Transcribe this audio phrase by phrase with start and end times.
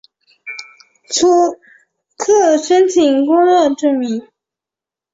[1.05, 1.27] 初
[2.17, 4.27] 次申请工作证明